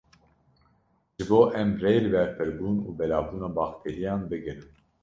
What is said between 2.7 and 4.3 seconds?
û belavbûna bakterîyan